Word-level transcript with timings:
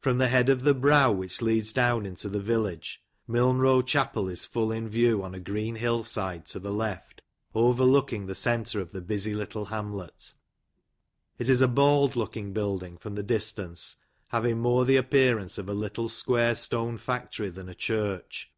From 0.00 0.18
the 0.18 0.26
head 0.26 0.48
of 0.48 0.62
the 0.64 0.74
brow 0.74 1.12
which 1.12 1.40
leads 1.40 1.72
down 1.72 2.04
into 2.04 2.28
the 2.28 2.40
village, 2.40 3.00
Milnrow 3.28 3.86
chapel 3.86 4.28
is 4.28 4.44
full 4.44 4.72
in 4.72 4.88
view 4.88 5.22
on 5.22 5.36
a 5.36 5.38
green 5.38 5.76
hill 5.76 6.02
side 6.02 6.46
to 6.46 6.58
the 6.58 6.72
left, 6.72 7.22
overlooking 7.54 8.26
the 8.26 8.34
centre 8.34 8.80
of 8.80 8.90
the 8.90 9.00
busy 9.00 9.34
little 9.36 9.66
hamlet. 9.66 10.32
It 11.38 11.48
is 11.48 11.62
a 11.62 11.68
bald 11.68 12.16
looking 12.16 12.52
building 12.52 12.98
from 12.98 13.14
the 13.14 13.22
distance, 13.22 13.98
having 14.30 14.58
more 14.58 14.84
the 14.84 14.96
appearance 14.96 15.58
of 15.58 15.68
a 15.68 15.74
little 15.74 16.08
square 16.08 16.56
stone 16.56 16.98
factory 16.98 17.48
than 17.48 17.68
a 17.68 17.74
church. 17.76 18.50